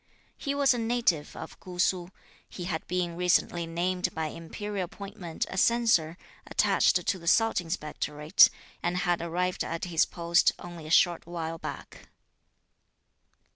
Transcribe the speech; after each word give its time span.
He 0.35 0.55
was 0.55 0.73
a 0.73 0.79
native 0.79 1.35
of 1.35 1.59
Kú 1.59 1.79
Su. 1.79 2.09
He 2.49 2.63
had 2.63 2.87
been 2.87 3.15
recently 3.15 3.67
named 3.67 4.15
by 4.15 4.29
Imperial 4.29 4.83
appointment 4.85 5.45
a 5.47 5.59
Censor 5.59 6.17
attached 6.47 7.05
to 7.05 7.19
the 7.19 7.27
Salt 7.27 7.61
Inspectorate, 7.61 8.49
and 8.81 8.97
had 8.97 9.21
arrived 9.21 9.63
at 9.63 9.85
his 9.85 10.07
post 10.07 10.53
only 10.57 10.87
a 10.87 10.89
short 10.89 11.27
while 11.27 11.59
back. 11.59 12.07